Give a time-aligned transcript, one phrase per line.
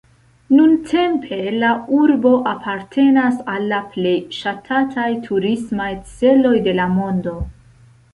[0.59, 7.35] Nuntempe la urbo apartenas al la plej ŝatataj turismaj celoj de la mondo.